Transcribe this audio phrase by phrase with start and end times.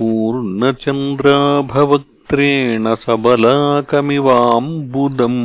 [0.00, 5.40] पूर्णचन्द्राभवक्त्रेण सबलाकमिवाम्बुदम्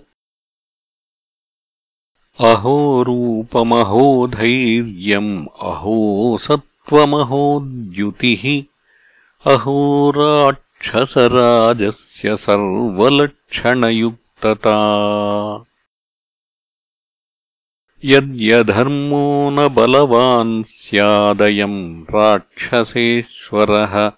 [2.40, 8.64] अहो रूपमहो धैर्यम् अहो सत्त्वमहोद्युतिः
[9.54, 14.78] अहो राक्षसराजस्य सर्वलक्षणयुक्तता।
[18.06, 24.12] यद्यधर्मो न बलवान् स्यादयम् राक्षसेश्वरः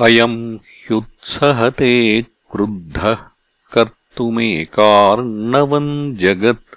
[0.05, 3.19] अयम् ह्युत्सहते क्रुद्धः
[3.73, 6.68] कर्तुमेकार्णवम् जगत्